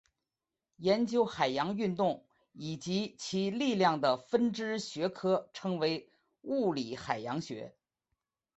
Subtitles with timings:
[0.77, 6.09] 研究海洋运动以及其力量的分支学科称为
[6.41, 7.75] 物理海洋学。